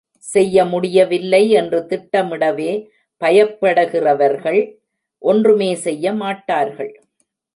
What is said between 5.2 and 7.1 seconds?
ஒன்றுமே செய்ய மாட்டார்கள்.